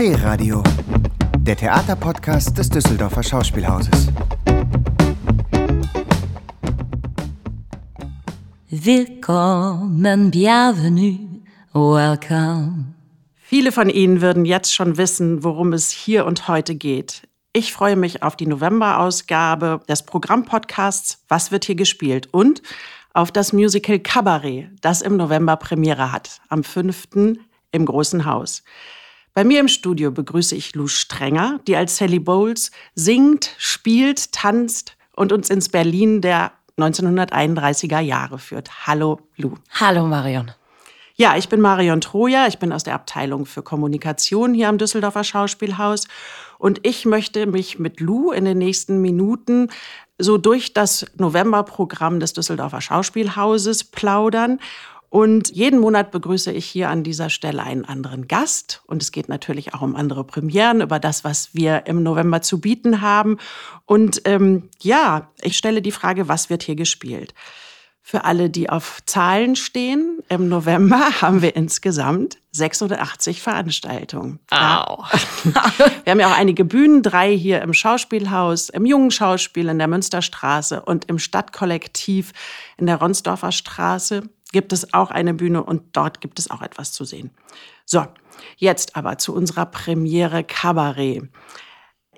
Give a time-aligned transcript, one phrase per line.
[0.00, 0.62] D-Radio,
[1.40, 4.06] der Theaterpodcast des Düsseldorfer Schauspielhauses.
[8.70, 11.42] Willkommen, bienvenue,
[11.74, 12.94] welcome.
[13.42, 17.28] Viele von Ihnen würden jetzt schon wissen, worum es hier und heute geht.
[17.52, 22.62] Ich freue mich auf die November-Ausgabe des Programmpodcasts Was wird hier gespielt und
[23.12, 27.36] auf das Musical Cabaret, das im November Premiere hat, am 5.
[27.70, 28.62] im Großen Haus.
[29.32, 34.96] Bei mir im Studio begrüße ich Lou Strenger, die als Sally Bowles singt, spielt, tanzt
[35.14, 38.86] und uns ins Berlin der 1931er Jahre führt.
[38.86, 39.54] Hallo, Lou.
[39.78, 40.50] Hallo, Marion.
[41.14, 42.46] Ja, ich bin Marion Troja.
[42.48, 46.08] Ich bin aus der Abteilung für Kommunikation hier am Düsseldorfer Schauspielhaus.
[46.58, 49.68] Und ich möchte mich mit Lou in den nächsten Minuten
[50.18, 54.58] so durch das Novemberprogramm des Düsseldorfer Schauspielhauses plaudern
[55.10, 58.80] und jeden Monat begrüße ich hier an dieser Stelle einen anderen Gast.
[58.86, 62.60] Und es geht natürlich auch um andere Premieren, über das, was wir im November zu
[62.60, 63.38] bieten haben.
[63.86, 67.34] Und ähm, ja, ich stelle die Frage, was wird hier gespielt?
[68.02, 74.38] Für alle, die auf Zahlen stehen, im November haben wir insgesamt 86 Veranstaltungen.
[74.50, 75.04] Au.
[76.04, 79.88] wir haben ja auch einige Bühnen, drei hier im Schauspielhaus, im Jungen Schauspiel in der
[79.88, 82.32] Münsterstraße und im Stadtkollektiv
[82.78, 84.22] in der Ronsdorfer Straße
[84.52, 87.30] gibt es auch eine Bühne und dort gibt es auch etwas zu sehen.
[87.84, 88.06] So,
[88.56, 91.22] jetzt aber zu unserer Premiere Cabaret.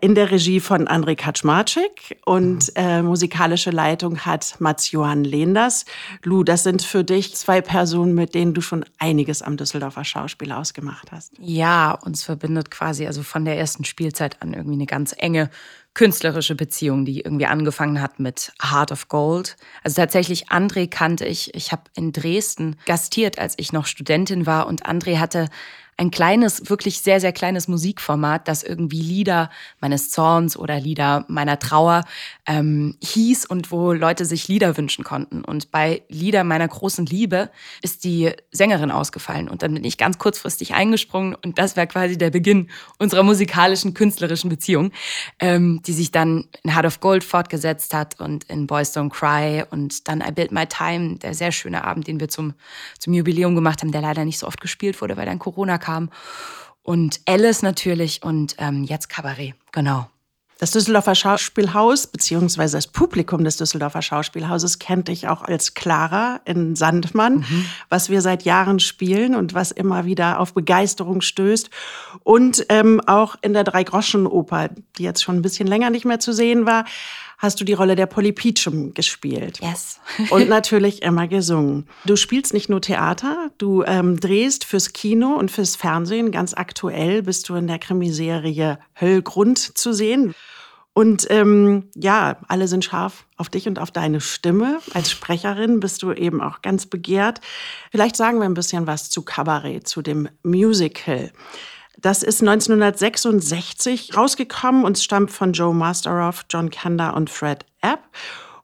[0.01, 2.73] In der Regie von André Kaczmarczyk und mhm.
[2.75, 5.85] äh, musikalische Leitung hat Mats-Johann Lehenders.
[6.25, 10.51] Lu, das sind für dich zwei Personen, mit denen du schon einiges am Düsseldorfer Schauspiel
[10.51, 11.35] ausgemacht hast.
[11.39, 15.51] Ja, uns verbindet quasi also von der ersten Spielzeit an irgendwie eine ganz enge
[15.95, 19.57] künstlerische Beziehung, die irgendwie angefangen hat mit Heart of Gold.
[19.85, 21.55] Also tatsächlich, André kannte ich.
[21.55, 25.49] Ich habe in Dresden gastiert, als ich noch Studentin war und André hatte
[25.99, 31.59] ein kleines, wirklich sehr, sehr kleines Musikformat, das irgendwie Lieder meines Zorns oder Lieder meiner
[31.59, 32.05] Trauer
[32.47, 35.45] ähm, hieß und wo Leute sich Lieder wünschen konnten.
[35.45, 37.51] Und bei Lieder meiner großen Liebe
[37.83, 39.49] ist die Sängerin ausgefallen.
[39.49, 43.93] Und dann bin ich ganz kurzfristig eingesprungen und das war quasi der Beginn unserer musikalischen,
[43.93, 44.93] künstlerischen Beziehung,
[45.41, 49.65] ähm, die sich dann in Heart of Gold fortgesetzt hat und in Boys Don't Cry
[49.71, 52.55] und dann I Build My Time, der sehr schöne Abend, den wir zum,
[52.99, 56.09] zum Jubiläum gemacht haben, der leider nicht so oft gespielt wurde, weil dann Corona kam.
[56.83, 60.09] Und Alice natürlich und ähm, jetzt Cabaret, genau.
[60.63, 66.77] Das Düsseldorfer Schauspielhaus beziehungsweise das Publikum des Düsseldorfer Schauspielhauses kennt dich auch als Clara in
[66.77, 67.65] Sandmann, mhm.
[67.89, 71.69] was wir seit Jahren spielen und was immer wieder auf Begeisterung stößt.
[72.23, 74.69] Und ähm, auch in der Dreigroschenoper,
[74.99, 76.85] die jetzt schon ein bisschen länger nicht mehr zu sehen war,
[77.43, 79.59] hast du die Rolle der Polly Peachum gespielt.
[79.61, 80.01] Yes.
[80.31, 81.89] und natürlich immer gesungen.
[82.05, 86.31] Du spielst nicht nur Theater, du ähm, drehst fürs Kino und fürs Fernsehen.
[86.31, 90.35] Ganz aktuell bist du in der Krimiserie Höllgrund zu sehen.
[90.95, 94.79] Und ähm, ja, alle sind scharf auf dich und auf deine Stimme.
[94.95, 97.41] Als Sprecherin bist du eben auch ganz begehrt.
[97.91, 101.33] Vielleicht sagen wir ein bisschen was zu Cabaret, zu dem Musical.
[101.99, 108.01] Das ist 1966 rausgekommen und stammt von Joe Masteroff, John Kander und Fred App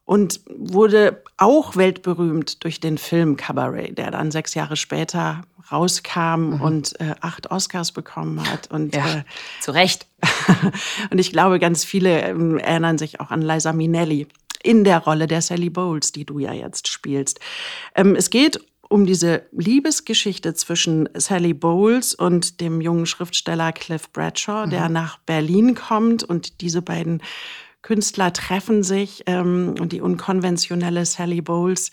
[0.04, 6.60] und wurde auch weltberühmt durch den Film Cabaret, der dann sechs Jahre später rauskam mhm.
[6.62, 8.70] und äh, acht Oscars bekommen hat.
[8.70, 9.22] Und, ja, äh,
[9.60, 10.06] zu Recht.
[11.10, 14.26] und ich glaube, ganz viele äh, erinnern sich auch an Liza Minnelli
[14.62, 17.38] in der Rolle der Sally Bowles, die du ja jetzt spielst.
[17.94, 24.66] Ähm, es geht um diese Liebesgeschichte zwischen Sally Bowles und dem jungen Schriftsteller Cliff Bradshaw,
[24.66, 24.70] mhm.
[24.70, 27.22] der nach Berlin kommt und diese beiden
[27.82, 31.90] Künstler treffen sich ähm, und die unkonventionelle Sally Bowles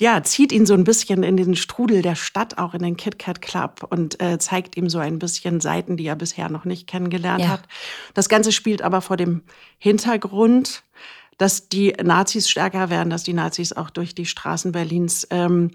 [0.00, 3.18] ja, zieht ihn so ein bisschen in den Strudel der Stadt, auch in den Kit
[3.18, 6.86] Kat Club und äh, zeigt ihm so ein bisschen Seiten, die er bisher noch nicht
[6.86, 7.48] kennengelernt ja.
[7.50, 7.64] hat.
[8.14, 9.42] Das Ganze spielt aber vor dem
[9.76, 10.84] Hintergrund
[11.40, 15.70] dass die Nazis stärker werden, dass die Nazis auch durch die Straßen Berlins ähm,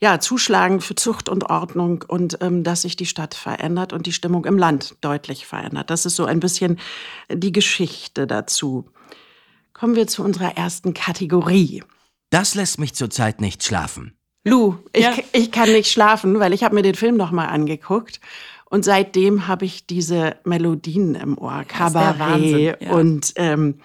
[0.00, 4.12] ja, zuschlagen für Zucht und Ordnung und ähm, dass sich die Stadt verändert und die
[4.14, 5.90] Stimmung im Land deutlich verändert.
[5.90, 6.78] Das ist so ein bisschen
[7.30, 8.88] die Geschichte dazu.
[9.74, 11.84] Kommen wir zu unserer ersten Kategorie.
[12.30, 14.16] Das lässt mich zurzeit nicht schlafen.
[14.44, 15.12] Lou, ich, ja.
[15.32, 18.18] ich kann nicht schlafen, weil ich habe mir den Film noch mal angeguckt
[18.64, 22.92] und seitdem habe ich diese Melodien im Ohr, Kabarett ja.
[22.92, 23.80] und ähm,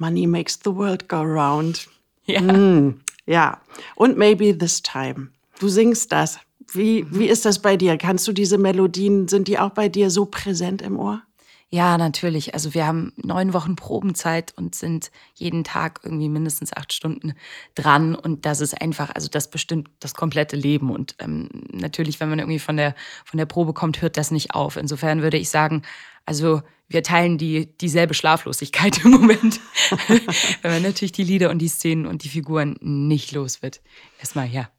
[0.00, 1.88] Money makes the world go round.
[2.24, 2.40] Ja.
[2.40, 3.60] Mm, ja.
[3.96, 5.28] Und maybe this time.
[5.58, 6.38] Du singst das.
[6.72, 7.96] Wie, wie ist das bei dir?
[7.96, 11.22] Kannst du diese Melodien, sind die auch bei dir so präsent im Ohr?
[11.72, 12.52] Ja, natürlich.
[12.52, 17.34] Also wir haben neun Wochen Probenzeit und sind jeden Tag irgendwie mindestens acht Stunden
[17.76, 18.16] dran.
[18.16, 20.90] Und das ist einfach, also das bestimmt das komplette Leben.
[20.90, 24.52] Und ähm, natürlich, wenn man irgendwie von der, von der Probe kommt, hört das nicht
[24.52, 24.76] auf.
[24.76, 25.82] Insofern würde ich sagen,
[26.26, 29.60] also wir teilen die, dieselbe Schlaflosigkeit im Moment.
[30.62, 33.80] wenn man natürlich die Lieder und die Szenen und die Figuren nicht los wird.
[34.18, 34.70] Erstmal, ja.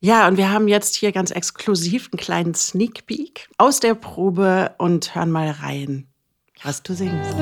[0.00, 4.74] Ja, und wir haben jetzt hier ganz exklusiv einen kleinen Sneak Peek aus der Probe
[4.78, 6.06] und hören mal rein,
[6.64, 7.36] was du singst.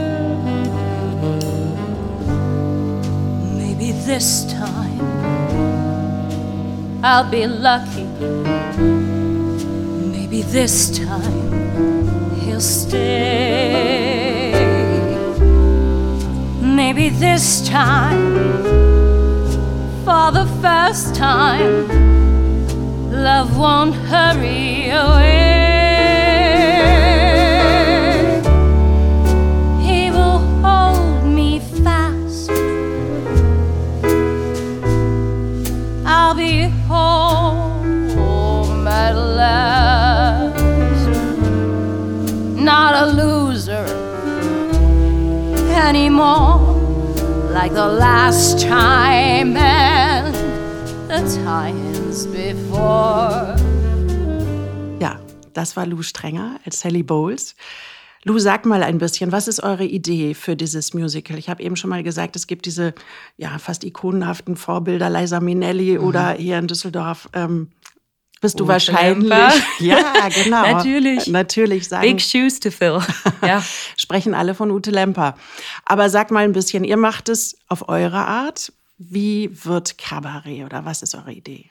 [3.56, 5.00] Maybe this time
[7.02, 8.04] I'll be lucky.
[10.12, 14.52] Maybe this time he'll stay.
[16.60, 18.34] Maybe this time,
[20.04, 21.88] for the first time,
[23.10, 25.55] love won't hurry away.
[47.66, 50.32] Like the last time and
[51.08, 53.56] the times before.
[55.00, 55.18] Ja,
[55.52, 57.56] das war Lou Strenger als Sally Bowles.
[58.22, 61.38] Lou, sag mal ein bisschen, was ist eure Idee für dieses Musical?
[61.38, 62.94] Ich habe eben schon mal gesagt, es gibt diese
[63.36, 67.28] ja, fast ikonenhaften Vorbilder, Liza Minnelli oder hier in Düsseldorf.
[67.32, 67.70] Ähm,
[68.46, 69.32] bist du wahrscheinlich.
[69.80, 70.62] Ja, genau.
[70.62, 71.26] Natürlich.
[71.26, 73.00] Natürlich sagen, Big shoes to fill.
[73.42, 73.62] Ja.
[73.96, 75.36] sprechen alle von Ute Lemper.
[75.84, 78.72] Aber sag mal ein bisschen, ihr macht es auf eure Art.
[78.98, 81.70] Wie wird Kabarett oder was ist eure Idee?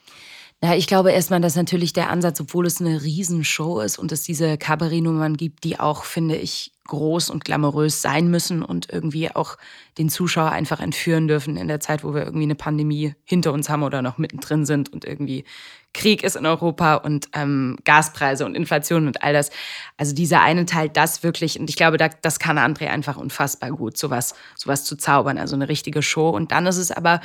[0.62, 4.24] Ja, ich glaube erstmal, dass natürlich der Ansatz, obwohl es eine Riesenshow ist und es
[4.24, 9.58] diese Kabarettnummern gibt, die auch, finde ich, groß und glamourös sein müssen und irgendwie auch
[9.98, 13.70] den Zuschauer einfach entführen dürfen in der Zeit, wo wir irgendwie eine Pandemie hinter uns
[13.70, 15.46] haben oder noch mittendrin sind und irgendwie
[15.94, 19.50] Krieg ist in Europa und ähm, Gaspreise und Inflation und all das.
[19.98, 23.72] Also dieser eine Teil, das wirklich, und ich glaube, da, das kann André einfach unfassbar
[23.72, 26.30] gut, sowas, sowas zu zaubern, also eine richtige Show.
[26.30, 27.22] Und dann ist es aber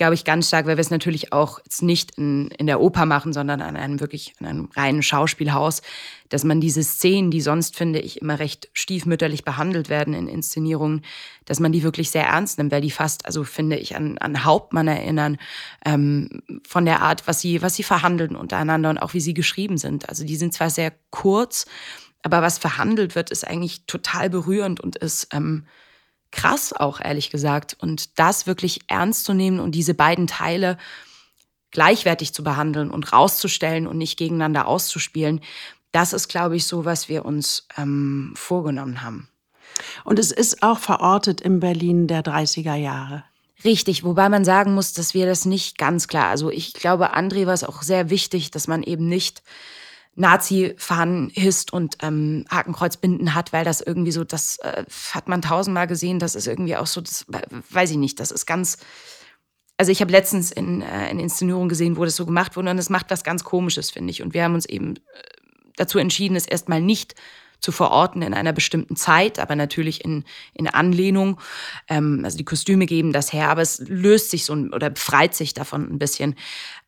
[0.00, 3.04] glaube ich, ganz stark, weil wir es natürlich auch jetzt nicht in, in der Oper
[3.04, 5.82] machen, sondern an einem wirklich an einem reinen Schauspielhaus,
[6.30, 11.02] dass man diese Szenen, die sonst, finde ich, immer recht stiefmütterlich behandelt werden in Inszenierungen,
[11.44, 14.42] dass man die wirklich sehr ernst nimmt, weil die fast, also finde ich, an, an
[14.42, 15.36] Hauptmann erinnern,
[15.84, 19.76] ähm, von der Art, was sie, was sie verhandeln untereinander und auch wie sie geschrieben
[19.76, 20.08] sind.
[20.08, 21.66] Also die sind zwar sehr kurz,
[22.22, 25.66] aber was verhandelt wird, ist eigentlich total berührend und ist ähm,
[26.30, 27.76] krass auch, ehrlich gesagt.
[27.80, 30.78] Und das wirklich ernst zu nehmen und diese beiden Teile
[31.70, 35.40] gleichwertig zu behandeln und rauszustellen und nicht gegeneinander auszuspielen,
[35.92, 39.28] das ist, glaube ich, so, was wir uns ähm, vorgenommen haben.
[40.04, 43.24] Und es ist auch verortet im Berlin der 30er Jahre.
[43.64, 47.46] Richtig, wobei man sagen muss, dass wir das nicht ganz klar, also ich glaube, André
[47.46, 49.42] war es auch sehr wichtig, dass man eben nicht
[50.16, 55.86] Nazi-Fahnen hisst und ähm, Hakenkreuzbinden hat, weil das irgendwie so, das äh, hat man tausendmal
[55.86, 57.26] gesehen, das ist irgendwie auch so, das
[57.70, 58.78] weiß ich nicht, das ist ganz,
[59.76, 62.78] also ich habe letztens in, äh, in Inszenierung gesehen, wo das so gemacht wurde und
[62.78, 64.22] es macht was ganz Komisches, finde ich.
[64.22, 65.00] Und wir haben uns eben äh,
[65.76, 67.14] dazu entschieden, es erstmal nicht
[67.60, 70.24] zu verorten in einer bestimmten Zeit, aber natürlich in,
[70.54, 71.40] in Anlehnung.
[71.88, 75.54] Ähm, also die Kostüme geben das her, aber es löst sich so oder befreit sich
[75.54, 76.34] davon ein bisschen.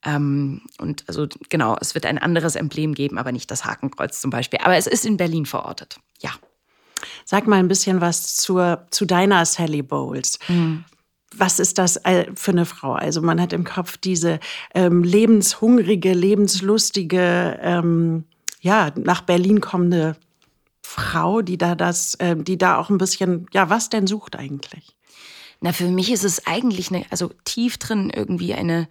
[0.05, 4.31] Ähm, und also genau, es wird ein anderes Emblem geben, aber nicht das Hakenkreuz zum
[4.31, 4.61] Beispiel.
[4.63, 5.99] Aber es ist in Berlin verortet.
[6.21, 6.31] Ja.
[7.25, 10.39] Sag mal ein bisschen was zur, zu deiner Sally Bowles.
[11.35, 12.93] Was ist das äh, für eine Frau?
[12.93, 14.39] Also man hat im Kopf diese
[14.75, 18.25] ähm, lebenshungrige, lebenslustige, ähm,
[18.61, 20.17] ja, nach Berlin kommende
[20.83, 24.97] Frau, die da das, äh, die da auch ein bisschen, ja, was denn sucht eigentlich?
[25.61, 28.89] Na, für mich ist es eigentlich eine, also tief drin irgendwie eine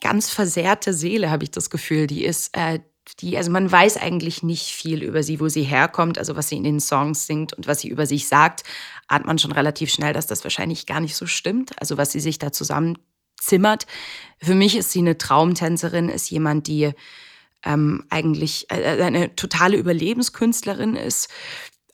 [0.00, 2.06] ganz versehrte Seele, habe ich das Gefühl.
[2.06, 2.80] Die ist, äh,
[3.20, 6.56] die, also man weiß eigentlich nicht viel über sie, wo sie herkommt, also was sie
[6.56, 8.62] in den Songs singt und was sie über sich sagt,
[9.08, 11.72] ahnt man schon relativ schnell, dass das wahrscheinlich gar nicht so stimmt.
[11.80, 13.86] Also was sie sich da zusammenzimmert.
[14.38, 16.92] Für mich ist sie eine Traumtänzerin, ist jemand, die
[17.64, 21.28] ähm, eigentlich äh, eine totale Überlebenskünstlerin ist,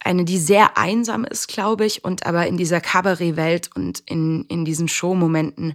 [0.00, 4.64] eine, die sehr einsam ist, glaube ich, und aber in dieser Kabarettwelt und in, in
[4.64, 5.74] diesen Showmomenten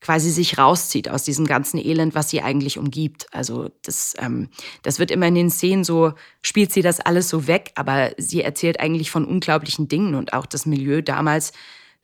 [0.00, 3.26] quasi sich rauszieht aus diesem ganzen Elend, was sie eigentlich umgibt.
[3.30, 4.48] Also das, ähm,
[4.82, 6.12] das wird immer in den Szenen so,
[6.42, 10.46] spielt sie das alles so weg, aber sie erzählt eigentlich von unglaublichen Dingen und auch
[10.46, 11.52] das Milieu damals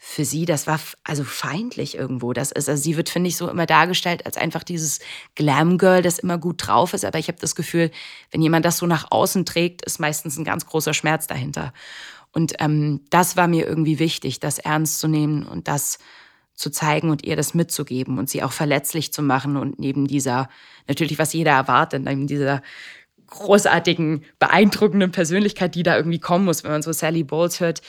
[0.01, 2.33] für sie, das war also feindlich irgendwo.
[2.33, 5.01] Das ist, also sie wird, finde ich, so immer dargestellt als einfach dieses
[5.35, 7.05] Glam-Girl, das immer gut drauf ist.
[7.05, 7.91] Aber ich habe das Gefühl,
[8.31, 11.73] wenn jemand das so nach außen trägt, ist meistens ein ganz großer Schmerz dahinter.
[12.33, 15.99] Und ähm, das war mir irgendwie wichtig, das ernst zu nehmen und das
[16.55, 20.49] zu zeigen und ihr das mitzugeben und sie auch verletzlich zu machen und neben dieser,
[20.87, 22.63] natürlich was jeder erwartet, neben dieser
[23.29, 27.83] großartigen, beeindruckenden Persönlichkeit, die da irgendwie kommen muss, wenn man so Sally Bowles hört,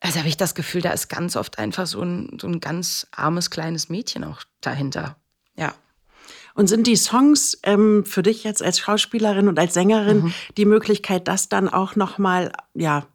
[0.00, 3.06] also habe ich das Gefühl, da ist ganz oft einfach so ein, so ein ganz
[3.12, 5.16] armes kleines Mädchen auch dahinter.
[5.56, 5.74] Ja.
[6.54, 10.34] Und sind die Songs ähm, für dich jetzt als Schauspielerin und als Sängerin mhm.
[10.56, 13.06] die Möglichkeit, das dann auch noch mal ja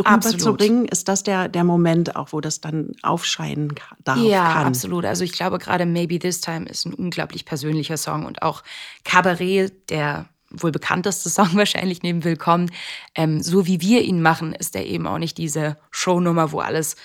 [0.00, 0.86] rüberzubringen?
[0.86, 3.74] Ist das der, der Moment auch, wo das dann aufscheinen
[4.04, 4.18] darf?
[4.18, 4.66] Ja, kann?
[4.66, 5.04] absolut.
[5.04, 8.62] Also ich glaube, gerade Maybe This Time ist ein unglaublich persönlicher Song und auch
[9.04, 12.70] Cabaret, der wohl bekannteste Song wahrscheinlich neben Willkommen.
[13.14, 16.96] Ähm, so wie wir ihn machen, ist er eben auch nicht diese Shownummer, wo alles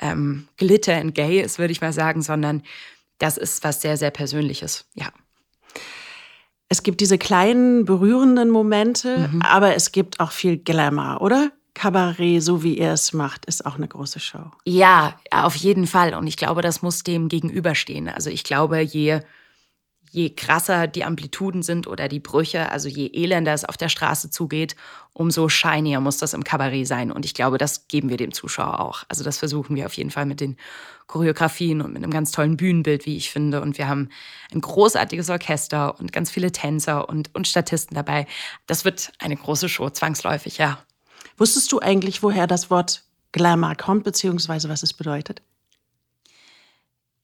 [0.00, 2.62] ähm, Glitter und Gay ist, würde ich mal sagen, sondern
[3.18, 5.06] das ist was sehr, sehr Persönliches, ja.
[6.68, 9.42] Es gibt diese kleinen, berührenden Momente, mhm.
[9.42, 11.52] aber es gibt auch viel Glamour, oder?
[11.74, 14.50] Kabarett, so wie er es macht, ist auch eine große Show.
[14.64, 16.14] Ja, auf jeden Fall.
[16.14, 18.08] Und ich glaube, das muss dem gegenüberstehen.
[18.08, 19.20] Also ich glaube, je
[20.12, 24.28] je krasser die Amplituden sind oder die Brüche, also je elender es auf der Straße
[24.28, 24.76] zugeht,
[25.14, 27.10] umso shinier muss das im Kabarett sein.
[27.10, 29.04] Und ich glaube, das geben wir dem Zuschauer auch.
[29.08, 30.58] Also das versuchen wir auf jeden Fall mit den
[31.06, 33.62] Choreografien und mit einem ganz tollen Bühnenbild, wie ich finde.
[33.62, 34.10] Und wir haben
[34.52, 38.26] ein großartiges Orchester und ganz viele Tänzer und, und Statisten dabei.
[38.66, 40.78] Das wird eine große Show, zwangsläufig, ja.
[41.38, 43.02] Wusstest du eigentlich, woher das Wort
[43.32, 45.40] Glamour kommt, beziehungsweise was es bedeutet?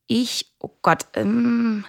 [0.06, 1.84] Ich, oh Gott, ähm,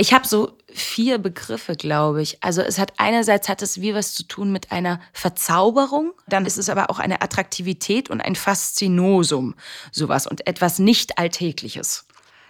[0.00, 2.42] ich habe so vier Begriffe, glaube ich.
[2.42, 6.56] Also es hat einerseits hat es wie was zu tun mit einer Verzauberung, dann ist
[6.56, 9.54] es aber auch eine Attraktivität und ein Faszinosum,
[9.92, 12.06] sowas und etwas nicht Alltägliches.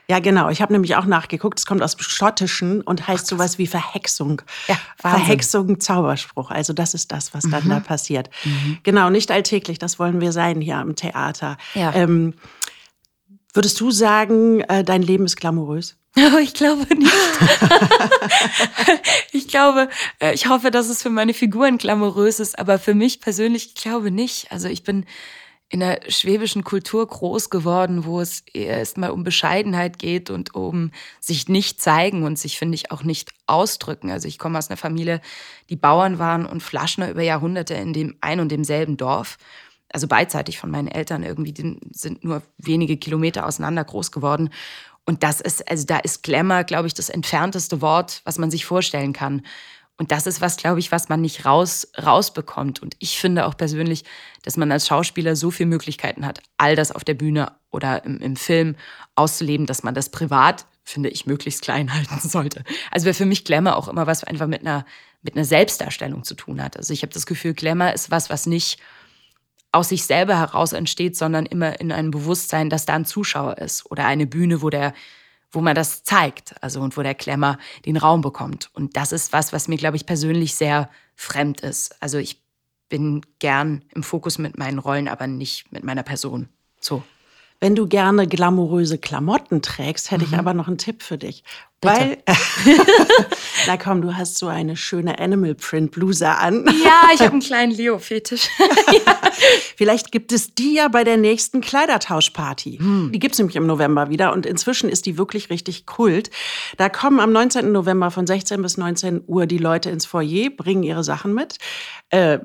[0.07, 0.49] Ja, genau.
[0.49, 1.59] Ich habe nämlich auch nachgeguckt.
[1.59, 4.42] Es kommt aus dem Schottischen und heißt Ach, sowas wie Verhexung.
[4.66, 6.50] Ja, Verhexung, Zauberspruch.
[6.50, 7.71] Also das ist das, was dann mhm.
[7.71, 8.28] da passiert.
[8.45, 8.78] Mhm.
[8.83, 9.78] Genau, nicht alltäglich.
[9.78, 11.59] Das wollen wir sein hier am Theater.
[11.75, 11.95] Ja.
[11.95, 12.35] Ähm,
[13.54, 16.00] würdest du sagen, äh, dein Leben ist glamourös?
[16.17, 17.12] Aber ich glaube nicht.
[19.33, 19.88] ich glaube,
[20.21, 23.75] äh, ich hoffe, dass es für meine Figuren glamourös ist, aber für mich persönlich, ich
[23.75, 24.50] glaube nicht.
[24.50, 25.07] Also ich bin
[25.73, 30.90] in der schwäbischen Kultur groß geworden, wo es erstmal um Bescheidenheit geht und um
[31.21, 34.11] sich nicht zeigen und sich, finde ich, auch nicht ausdrücken.
[34.11, 35.21] Also ich komme aus einer Familie,
[35.71, 39.38] die Bauern waren und Flaschner über Jahrhunderte in dem ein und demselben Dorf.
[39.93, 44.50] Also beidseitig von meinen Eltern irgendwie, die sind nur wenige Kilometer auseinander groß geworden.
[45.11, 48.64] Und das ist, also da ist Glamour, glaube ich, das entfernteste Wort, was man sich
[48.64, 49.43] vorstellen kann.
[49.97, 52.81] Und das ist was, glaube ich, was man nicht raus, rausbekommt.
[52.81, 54.05] Und ich finde auch persönlich,
[54.45, 58.21] dass man als Schauspieler so viele Möglichkeiten hat, all das auf der Bühne oder im,
[58.21, 58.76] im Film
[59.17, 62.62] auszuleben, dass man das privat, finde ich, möglichst klein halten sollte.
[62.93, 64.87] Also wäre für mich Glamour auch immer was einfach mit einer,
[65.23, 66.76] mit einer Selbstdarstellung zu tun hat.
[66.76, 68.79] Also ich habe das Gefühl, Glamour ist was, was nicht
[69.73, 73.91] aus sich selber heraus entsteht, sondern immer in einem Bewusstsein, dass da ein Zuschauer ist
[73.91, 74.95] oder eine Bühne, wo der
[75.53, 78.71] wo man das zeigt, also und wo der Klemmer den Raum bekommt.
[78.73, 82.00] Und das ist was, was mir, glaube ich, persönlich sehr fremd ist.
[82.00, 82.41] Also ich
[82.89, 86.49] bin gern im Fokus mit meinen Rollen, aber nicht mit meiner Person.
[86.81, 87.03] So.
[87.61, 90.33] Wenn du gerne glamouröse Klamotten trägst, hätte mhm.
[90.33, 91.45] ich aber noch einen Tipp für dich.
[91.83, 91.95] Bitte.
[91.95, 92.19] Weil,
[93.67, 96.67] na komm, du hast so eine schöne Animal Print Bluse an.
[96.85, 98.49] Ja, ich habe einen kleinen Leo-Fetisch.
[98.93, 99.19] ja.
[99.76, 102.79] Vielleicht gibt es die ja bei der nächsten Kleidertauschparty.
[102.79, 103.12] Hm.
[103.12, 106.31] Die gibt es nämlich im November wieder und inzwischen ist die wirklich richtig kult.
[106.76, 107.73] Da kommen am 19.
[107.73, 111.57] November von 16 bis 19 Uhr die Leute ins Foyer, bringen ihre Sachen mit.
[112.11, 112.40] Äh,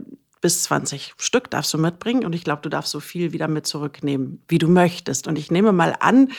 [0.46, 3.66] bis 20 Stück darfst du mitbringen und ich glaube, du darfst so viel wieder mit
[3.66, 5.26] zurücknehmen, wie du möchtest.
[5.26, 6.32] Und ich nehme mal an,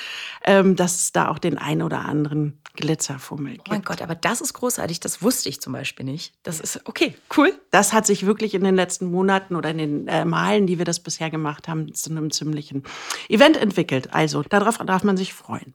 [0.45, 3.69] ähm, dass es da auch den ein oder anderen Glitzerfummel gibt.
[3.69, 5.01] Oh mein Gott, aber das ist großartig.
[5.01, 6.35] Das wusste ich zum Beispiel nicht.
[6.45, 7.53] Das ist okay, cool.
[7.73, 10.85] Das hat sich wirklich in den letzten Monaten oder in den äh, Malen, die wir
[10.85, 12.85] das bisher gemacht haben, zu einem ziemlichen
[13.29, 14.15] Event entwickelt.
[14.15, 15.75] Also darauf darf man sich freuen.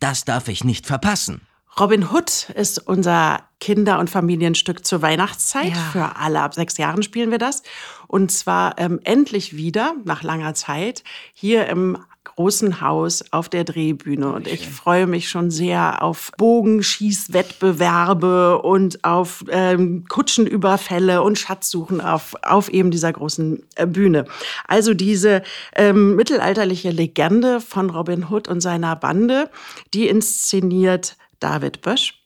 [0.00, 1.42] Das darf ich nicht verpassen.
[1.78, 5.74] Robin Hood ist unser Kinder- und Familienstück zur Weihnachtszeit.
[5.74, 5.90] Ja.
[5.92, 7.62] Für alle ab sechs Jahren spielen wir das.
[8.06, 11.04] Und zwar ähm, endlich wieder, nach langer Zeit,
[11.34, 14.32] hier im großen Haus auf der Drehbühne.
[14.32, 22.34] Und ich freue mich schon sehr auf Bogenschießwettbewerbe und auf ähm, Kutschenüberfälle und Schatzsuchen auf,
[22.42, 24.24] auf eben dieser großen äh, Bühne.
[24.66, 25.42] Also diese
[25.74, 29.50] ähm, mittelalterliche Legende von Robin Hood und seiner Bande,
[29.94, 32.22] die inszeniert David Bösch.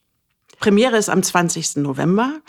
[0.59, 1.77] Premiere ist am 20.
[1.77, 2.41] November.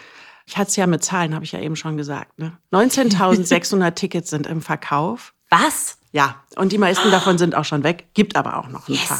[0.46, 2.38] Ich hatte es ja mit Zahlen, habe ich ja eben schon gesagt.
[2.38, 2.58] Ne?
[2.72, 5.34] 19.600 Tickets sind im Verkauf.
[5.50, 5.98] Was?
[6.12, 8.08] Ja, und die meisten davon sind auch schon weg.
[8.14, 9.08] Gibt aber auch noch ein yes.
[9.08, 9.20] paar.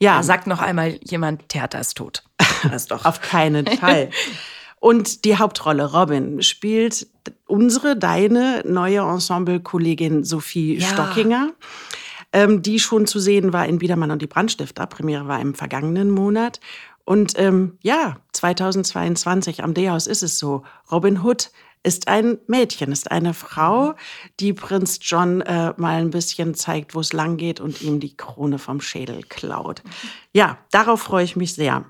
[0.00, 2.24] Ja, sagt noch einmal jemand, Theater ist tot.
[2.62, 3.04] Das ist doch.
[3.06, 4.10] Auf keinen Fall.
[4.80, 7.06] Und die Hauptrolle, Robin, spielt
[7.46, 10.88] unsere, deine neue Ensemble-Kollegin Sophie Ja.
[10.88, 11.52] Stockinger,
[12.34, 14.86] ähm, die schon zu sehen war in Biedermann und die Brandstifter.
[14.86, 16.60] Premiere war im vergangenen Monat.
[17.04, 20.64] Und ähm, ja, 2022 am D-Haus ist es so.
[20.90, 21.50] Robin Hood
[21.84, 23.94] ist ein Mädchen, ist eine Frau,
[24.40, 28.16] die Prinz John äh, mal ein bisschen zeigt, wo es lang geht und ihm die
[28.16, 29.82] Krone vom Schädel klaut.
[30.32, 31.84] Ja, darauf freue ich mich sehr.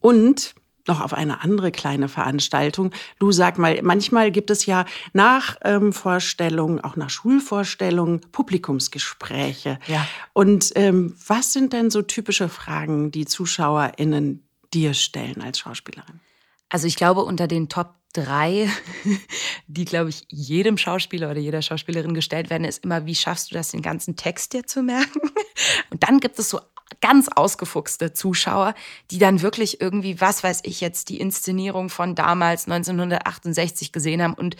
[0.00, 0.54] Und
[0.86, 2.90] noch auf eine andere kleine Veranstaltung.
[3.18, 9.78] Lu, sag mal, manchmal gibt es ja nach ähm, Vorstellungen, auch nach Schulvorstellungen, Publikumsgespräche.
[9.86, 10.06] Ja.
[10.32, 16.20] Und ähm, was sind denn so typische Fragen, die ZuschauerInnen dir stellen als Schauspielerin?
[16.68, 18.70] Also ich glaube, unter den Top drei,
[19.66, 23.54] die, glaube ich, jedem Schauspieler oder jeder Schauspielerin gestellt werden, ist immer, wie schaffst du
[23.54, 25.20] das, den ganzen Text dir zu merken?
[25.90, 26.60] Und dann gibt es so
[27.00, 28.74] ganz ausgefuchste Zuschauer,
[29.10, 34.34] die dann wirklich irgendwie, was weiß ich jetzt, die Inszenierung von damals 1968 gesehen haben
[34.34, 34.56] und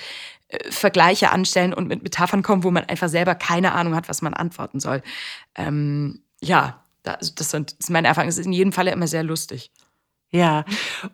[0.49, 4.23] äh, Vergleiche anstellen und mit Metaphern kommen, wo man einfach selber keine Ahnung hat, was
[4.23, 5.03] man antworten soll.
[5.55, 8.29] Ähm, ja, das, sind, das ist meine Erfahrung.
[8.29, 9.71] Es ist in jedem Falle immer sehr lustig.
[10.35, 10.65] Ja,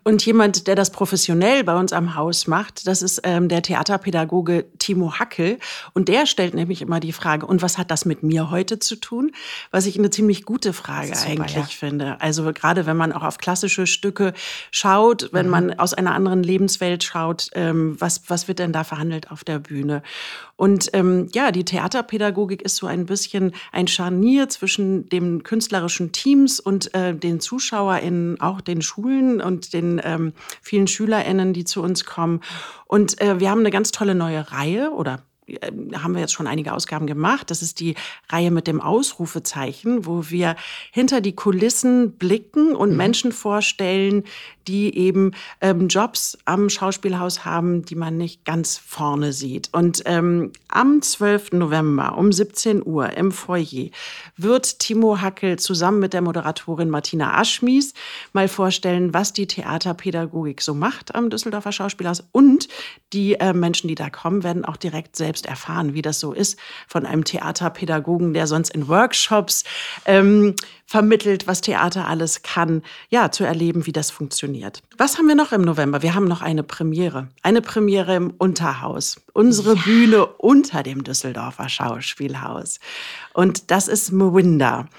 [0.03, 4.65] und jemand, der das professionell bei uns am Haus macht, das ist ähm, der Theaterpädagoge
[4.79, 5.59] Timo Hackel.
[5.93, 8.95] Und der stellt nämlich immer die Frage, und was hat das mit mir heute zu
[8.95, 9.31] tun?
[9.69, 11.61] Was ich eine ziemlich gute Frage super, eigentlich ja.
[11.65, 12.19] finde.
[12.19, 14.33] Also gerade wenn man auch auf klassische Stücke
[14.71, 15.51] schaut, wenn Mhm.
[15.51, 19.59] man aus einer anderen Lebenswelt schaut, ähm, was, was wird denn da verhandelt auf der
[19.59, 20.01] Bühne?
[20.55, 26.59] Und ähm, ja, die Theaterpädagogik ist so ein bisschen ein Scharnier zwischen den künstlerischen Teams
[26.59, 29.10] und äh, den ZuschauerInnen, auch den Schulen
[29.41, 32.41] und den ähm, vielen SchülerInnen, die zu uns kommen.
[32.85, 36.47] Und äh, wir haben eine ganz tolle neue Reihe oder äh, haben wir jetzt schon
[36.47, 37.51] einige Ausgaben gemacht.
[37.51, 37.95] Das ist die
[38.29, 40.55] Reihe mit dem Ausrufezeichen, wo wir
[40.91, 44.23] hinter die Kulissen blicken und Menschen vorstellen,
[44.67, 49.69] die eben ähm, Jobs am Schauspielhaus haben, die man nicht ganz vorne sieht.
[49.71, 51.53] Und ähm, am 12.
[51.53, 53.89] November um 17 Uhr im Foyer
[54.37, 57.93] wird Timo Hackel zusammen mit der Moderatorin Martina Aschmies
[58.33, 62.23] mal vorstellen, was die Theaterpädagogik so macht am Düsseldorfer Schauspielhaus.
[62.31, 62.67] Und
[63.13, 66.59] die äh, Menschen, die da kommen, werden auch direkt selbst erfahren, wie das so ist
[66.87, 69.63] von einem Theaterpädagogen, der sonst in Workshops
[70.05, 70.55] ähm,
[70.91, 74.83] vermittelt, was Theater alles kann, ja, zu erleben, wie das funktioniert.
[74.97, 76.01] Was haben wir noch im November?
[76.01, 77.29] Wir haben noch eine Premiere.
[77.43, 79.21] Eine Premiere im Unterhaus.
[79.31, 82.81] Unsere Bühne unter dem Düsseldorfer Schauspielhaus.
[83.33, 84.89] Und das ist Mwinda.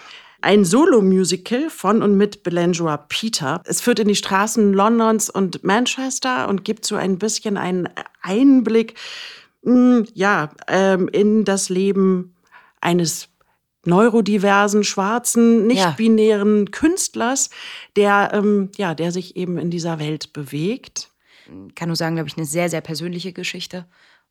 [0.40, 3.60] Ein Solo-Musical von und mit Belangera Peter.
[3.66, 7.90] Es führt in die Straßen Londons und Manchester und gibt so ein bisschen einen
[8.22, 8.94] Einblick
[9.60, 12.34] mh, ja, ähm, in das Leben
[12.80, 13.28] eines
[13.84, 17.50] neurodiversen, schwarzen, nicht-binären Künstlers,
[17.96, 21.10] der, ähm, ja, der sich eben in dieser Welt bewegt.
[21.74, 23.86] kann nur sagen, glaube ich, eine sehr, sehr persönliche Geschichte.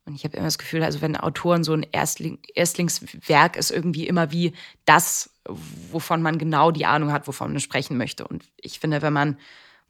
[0.06, 4.08] Und ich habe immer das Gefühl, also wenn Autoren so ein Erstling, Erstlingswerk ist irgendwie
[4.08, 4.54] immer wie
[4.86, 8.28] das, wovon man genau die Ahnung hat, wovon man sprechen möchte.
[8.28, 9.38] Und ich finde, wenn man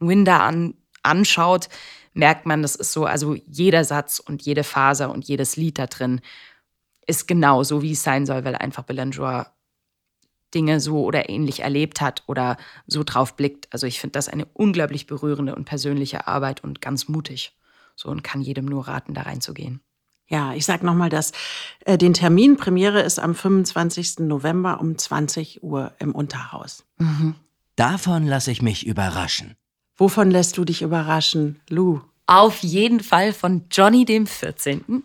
[0.00, 1.68] Winder an, anschaut,
[2.14, 5.86] merkt man, das ist so, also jeder Satz und jede Faser und jedes Lied da
[5.86, 6.20] drin
[7.06, 9.52] ist genau so, wie es sein soll, weil einfach Belanger
[10.54, 13.68] Dinge so oder ähnlich erlebt hat oder so drauf blickt.
[13.70, 17.56] Also ich finde das eine unglaublich berührende und persönliche Arbeit und ganz mutig.
[17.96, 19.80] So und kann jedem nur raten, da reinzugehen.
[20.28, 21.32] Ja, ich sag nochmal das.
[21.84, 24.20] Äh, den Termin, Premiere ist am 25.
[24.20, 26.84] November um 20 Uhr im Unterhaus.
[27.76, 29.56] Davon lasse ich mich überraschen.
[29.96, 32.00] Wovon lässt du dich überraschen, Lou?
[32.26, 35.02] Auf jeden Fall von Johnny dem 14.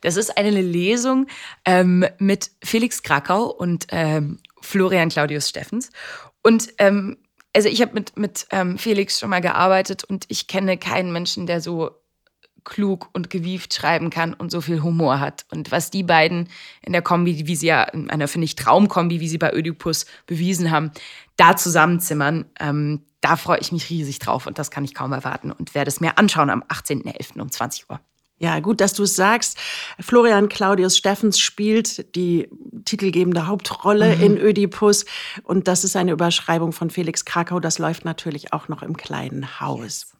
[0.00, 1.26] Das ist eine Lesung
[1.64, 5.90] ähm, mit Felix Krakau und ähm, Florian Claudius Steffens.
[6.42, 7.18] Und ähm,
[7.54, 11.46] also ich habe mit, mit ähm, Felix schon mal gearbeitet und ich kenne keinen Menschen,
[11.46, 11.90] der so
[12.64, 15.46] klug und gewieft schreiben kann und so viel Humor hat.
[15.50, 16.48] Und was die beiden
[16.82, 20.06] in der Kombi, wie sie ja in einer, finde ich, Traumkombi, wie sie bei Ödipus
[20.26, 20.90] bewiesen haben,
[21.36, 25.52] da zusammenzimmern, ähm, da freue ich mich riesig drauf und das kann ich kaum erwarten
[25.52, 27.40] und werde es mir anschauen am 18.11.
[27.40, 28.00] um 20 Uhr.
[28.42, 29.58] Ja, gut, dass du es sagst.
[30.00, 32.48] Florian Claudius Steffens spielt die
[32.86, 35.04] titelgebende Hauptrolle in Ödipus.
[35.42, 37.60] Und das ist eine Überschreibung von Felix Krakau.
[37.60, 40.14] Das läuft natürlich auch noch im kleinen Haus.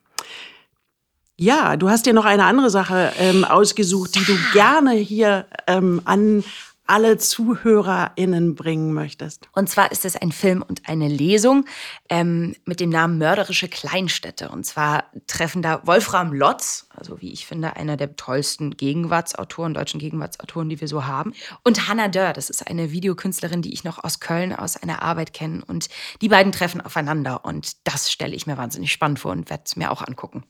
[1.38, 6.02] Ja, du hast dir noch eine andere Sache ähm, ausgesucht, die du gerne hier ähm,
[6.04, 6.44] an
[6.90, 9.48] alle ZuhörerInnen bringen möchtest.
[9.52, 11.64] Und zwar ist es ein Film und eine Lesung
[12.08, 14.48] ähm, mit dem Namen Mörderische Kleinstädte.
[14.48, 20.00] Und zwar treffen da Wolfram Lotz, also wie ich finde, einer der tollsten Gegenwartsautoren, deutschen
[20.00, 21.32] Gegenwartsautoren, die wir so haben.
[21.62, 25.32] Und Hannah Dörr, das ist eine Videokünstlerin, die ich noch aus Köln aus einer Arbeit
[25.32, 25.62] kenne.
[25.64, 27.44] Und die beiden treffen aufeinander.
[27.44, 30.42] Und das stelle ich mir wahnsinnig spannend vor und werde es mir auch angucken.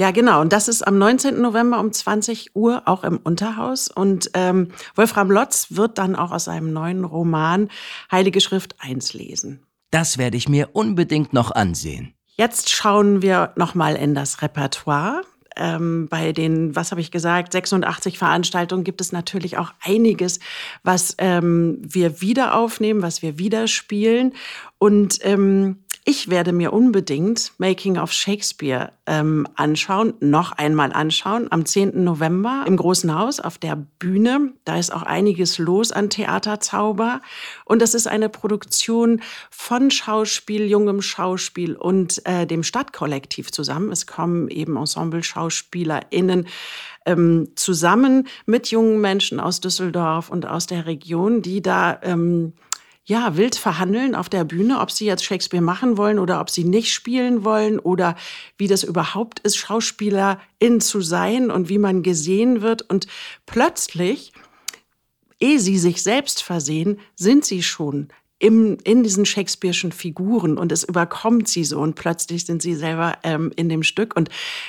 [0.00, 0.40] Ja, genau.
[0.40, 1.42] Und das ist am 19.
[1.42, 3.88] November um 20 Uhr auch im Unterhaus.
[3.88, 7.68] Und ähm, Wolfram Lotz wird dann auch aus seinem neuen Roman
[8.10, 9.60] Heilige Schrift 1 lesen.
[9.90, 12.14] Das werde ich mir unbedingt noch ansehen.
[12.34, 15.20] Jetzt schauen wir nochmal in das Repertoire.
[15.54, 20.40] Ähm, bei den, was habe ich gesagt, 86 Veranstaltungen gibt es natürlich auch einiges,
[20.82, 24.32] was ähm, wir wieder aufnehmen, was wir wieder spielen.
[24.78, 31.66] Und ähm, ich werde mir unbedingt Making of Shakespeare ähm, anschauen, noch einmal anschauen, am
[31.66, 32.02] 10.
[32.02, 34.54] November im Großen Haus auf der Bühne.
[34.64, 37.20] Da ist auch einiges los an Theaterzauber.
[37.66, 43.92] Und das ist eine Produktion von Schauspiel, jungem Schauspiel und äh, dem Stadtkollektiv zusammen.
[43.92, 46.46] Es kommen eben Ensemble-SchauspielerInnen
[47.04, 52.54] ähm, zusammen mit jungen Menschen aus Düsseldorf und aus der Region, die da ähm,
[53.10, 56.62] ja, wild verhandeln auf der Bühne, ob sie jetzt Shakespeare machen wollen oder ob sie
[56.62, 58.14] nicht spielen wollen oder
[58.56, 62.82] wie das überhaupt ist, Schauspielerin zu sein und wie man gesehen wird.
[62.88, 63.08] Und
[63.46, 64.32] plötzlich,
[65.40, 70.84] ehe sie sich selbst versehen, sind sie schon im, in diesen Shakespeare'schen Figuren und es
[70.84, 74.14] überkommt sie so und plötzlich sind sie selber ähm, in dem Stück.
[74.14, 74.28] Und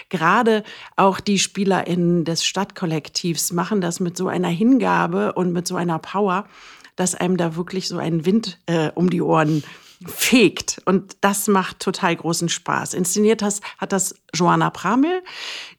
[0.10, 0.64] gerade
[0.96, 6.00] auch die SpielerInnen des Stadtkollektivs machen das mit so einer Hingabe und mit so einer
[6.00, 6.48] Power,
[6.96, 9.64] dass einem da wirklich so ein Wind äh, um die Ohren
[10.06, 10.82] fegt.
[10.86, 12.94] Und das macht total großen Spaß.
[12.94, 15.22] Inszeniert das, hat das Joanna Pramel.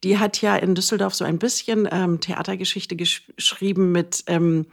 [0.04, 4.66] Die hat ja in Düsseldorf so ein bisschen ähm, Theatergeschichte gesch geschrieben mit ähm,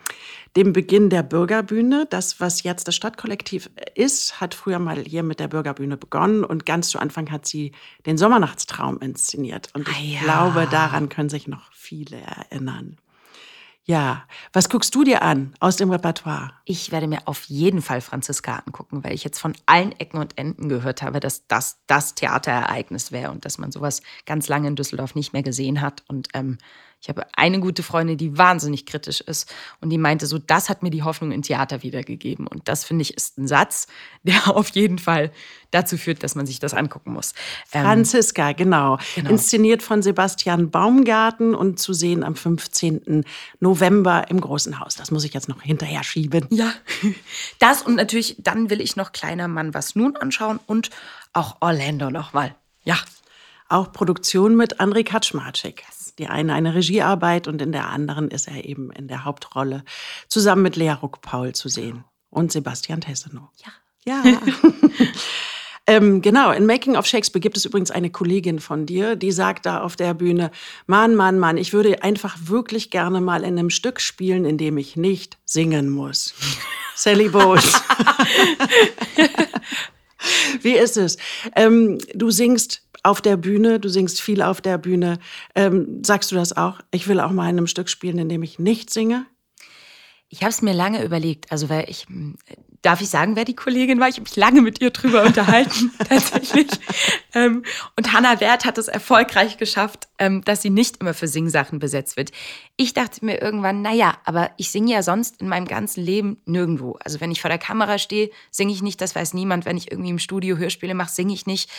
[0.56, 2.06] dem Beginn der Bürgerbühne.
[2.10, 6.44] Das, was jetzt das Stadtkollektiv ist, hat früher mal hier mit der Bürgerbühne begonnen.
[6.44, 7.72] Und ganz zu Anfang hat sie
[8.06, 9.70] den Sommernachtstraum inszeniert.
[9.74, 10.20] Und ich ah ja.
[10.22, 12.98] glaube, daran können sich noch viele erinnern.
[13.90, 16.52] Ja, was guckst du dir an aus dem Repertoire?
[16.64, 20.38] Ich werde mir auf jeden Fall Franziska angucken, weil ich jetzt von allen Ecken und
[20.38, 24.76] Enden gehört habe, dass das das Theaterereignis wäre und dass man sowas ganz lange in
[24.76, 26.04] Düsseldorf nicht mehr gesehen hat.
[26.08, 26.60] Und ähm,
[27.02, 30.84] ich habe eine gute Freundin, die wahnsinnig kritisch ist und die meinte so, das hat
[30.84, 32.46] mir die Hoffnung in Theater wiedergegeben.
[32.46, 33.88] Und das finde ich ist ein Satz,
[34.24, 35.32] der auf jeden Fall
[35.72, 37.34] dazu führt, dass man sich das angucken muss.
[37.72, 38.98] Ähm, Franziska, genau.
[39.16, 39.30] genau.
[39.30, 43.24] Inszeniert von Sebastian Baumgarten und zu sehen am 15.
[43.62, 44.96] November im Großen Haus.
[44.96, 46.48] Das muss ich jetzt noch hinterher schieben.
[46.50, 46.74] Ja,
[47.60, 50.90] das und natürlich, dann will ich noch Kleiner Mann was nun anschauen und
[51.32, 52.56] auch Orlando nochmal.
[52.84, 52.98] Ja.
[53.70, 55.84] Auch Produktion mit André Kaczmarczyk.
[55.88, 59.84] Yes die eine eine Regiearbeit und in der anderen ist er eben in der Hauptrolle
[60.28, 63.50] zusammen mit Lea Ruck-Paul zu sehen und Sebastian Tessenow.
[63.66, 63.72] Ja.
[64.06, 64.24] Ja.
[65.88, 69.66] ähm, genau, in Making of Shakespeare gibt es übrigens eine Kollegin von dir, die sagt
[69.66, 70.52] da auf der Bühne,
[70.88, 74.78] Mann, Mann, Mann, ich würde einfach wirklich gerne mal in einem Stück spielen, in dem
[74.78, 76.34] ich nicht singen muss.
[76.96, 77.74] Sally Bowles.
[80.62, 81.18] Wie ist es?
[81.56, 85.20] Ähm, du singst auf der Bühne, du singst viel auf der Bühne.
[85.56, 86.80] Ähm, sagst du das auch?
[86.92, 89.26] Ich will auch mal in einem Stück spielen, in dem ich nicht singe?
[90.32, 91.52] Ich habe es mir lange überlegt.
[91.52, 92.36] Also, weil ich, hm,
[92.84, 94.08] darf ich sagen, wer die Kollegin war?
[94.10, 96.68] Ich habe mich lange mit ihr drüber unterhalten, tatsächlich.
[97.34, 97.64] Ähm,
[97.98, 102.16] und Hannah Wert hat es erfolgreich geschafft, ähm, dass sie nicht immer für Singsachen besetzt
[102.16, 102.32] wird.
[102.78, 107.00] Ich dachte mir irgendwann, naja, aber ich singe ja sonst in meinem ganzen Leben nirgendwo.
[107.04, 109.66] Also, wenn ich vor der Kamera stehe, singe ich nicht, das weiß niemand.
[109.66, 111.72] Wenn ich irgendwie im Studio Hörspiele mache, singe ich nicht.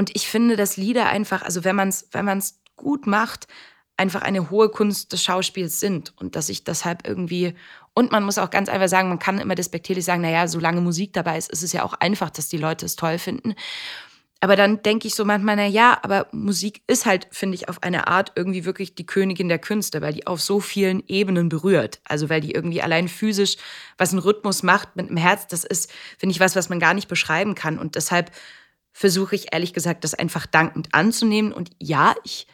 [0.00, 3.46] Und ich finde, dass Lieder einfach, also wenn man es wenn man's gut macht,
[3.98, 7.52] einfach eine hohe Kunst des Schauspiels sind und dass ich deshalb irgendwie
[7.92, 11.12] und man muss auch ganz einfach sagen, man kann immer despektierlich sagen, naja, solange Musik
[11.12, 13.54] dabei ist, ist es ja auch einfach, dass die Leute es toll finden.
[14.40, 17.82] Aber dann denke ich so manchmal, na ja, aber Musik ist halt, finde ich, auf
[17.82, 22.00] eine Art irgendwie wirklich die Königin der Künste, weil die auf so vielen Ebenen berührt.
[22.04, 23.58] Also weil die irgendwie allein physisch,
[23.98, 26.94] was ein Rhythmus macht mit dem Herz, das ist, finde ich, was, was man gar
[26.94, 27.78] nicht beschreiben kann.
[27.78, 28.30] Und deshalb
[28.92, 31.52] versuche ich ehrlich gesagt, das einfach dankend anzunehmen.
[31.52, 32.46] Und ja, ich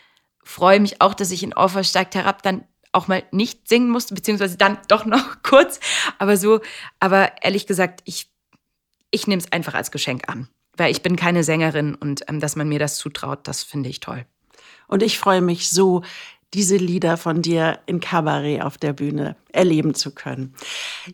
[0.42, 4.14] freue mich auch, dass ich in Offer steigt herab dann auch mal nicht singen musste,
[4.14, 5.80] beziehungsweise dann doch noch kurz.
[6.18, 6.60] Aber so,
[6.98, 8.30] aber ehrlich gesagt, ich,
[9.10, 10.48] ich nehme es einfach als Geschenk an.
[10.76, 14.00] Weil ich bin keine Sängerin und ähm, dass man mir das zutraut, das finde ich
[14.00, 14.26] toll.
[14.88, 16.02] Und ich freue mich so,
[16.54, 20.54] diese Lieder von dir in Kabarett auf der Bühne erleben zu können.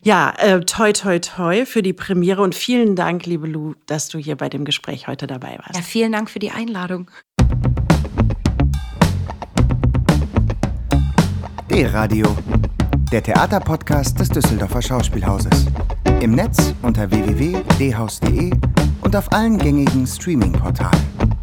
[0.03, 4.17] Ja, äh, toi, toi, toi für die Premiere und vielen Dank, liebe Lu, dass du
[4.17, 5.75] hier bei dem Gespräch heute dabei warst.
[5.75, 7.09] Ja, vielen Dank für die Einladung.
[11.69, 12.27] D-Radio,
[13.11, 15.65] der Theaterpodcast des Düsseldorfer Schauspielhauses.
[16.21, 18.51] Im Netz unter www.dhaus.de
[19.01, 21.42] und auf allen gängigen Streaming-Portalen.